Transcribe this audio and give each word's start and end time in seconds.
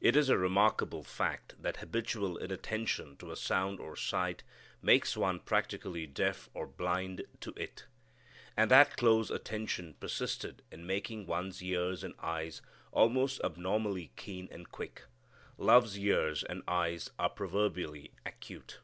It 0.00 0.14
is 0.14 0.28
a 0.28 0.38
remarkable 0.38 1.02
fact 1.02 1.60
that 1.60 1.78
habitual 1.78 2.36
inattention 2.36 3.16
to 3.16 3.32
a 3.32 3.36
sound 3.36 3.80
or 3.80 3.96
sight 3.96 4.44
makes 4.80 5.16
one 5.16 5.40
practically 5.40 6.06
deaf 6.06 6.48
or 6.54 6.68
blind 6.68 7.24
to 7.40 7.52
it; 7.56 7.84
and 8.56 8.70
that 8.70 8.96
close 8.96 9.28
attention 9.28 9.94
persisted 9.94 10.62
in 10.70 10.86
makes 10.86 11.10
one's 11.10 11.60
ears 11.64 12.04
and 12.04 12.14
eyes 12.20 12.62
almost 12.92 13.40
abnormally 13.42 14.12
keen 14.14 14.46
and 14.52 14.70
quick. 14.70 15.02
Love's 15.58 15.98
ears 15.98 16.44
and 16.44 16.62
eyes 16.68 17.10
are 17.18 17.30
proverbially 17.30 18.12
acute. 18.24 18.78